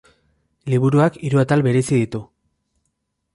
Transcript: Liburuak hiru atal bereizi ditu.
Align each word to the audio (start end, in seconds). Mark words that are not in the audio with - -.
Liburuak 0.73 1.19
hiru 1.27 1.41
atal 1.43 1.63
bereizi 1.67 1.93
ditu. 2.05 2.23